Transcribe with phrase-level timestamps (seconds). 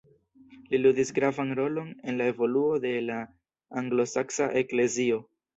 [0.71, 3.21] Li ludis gravan rolon en la evoluo de la
[3.83, 5.25] anglosaksa eklezio.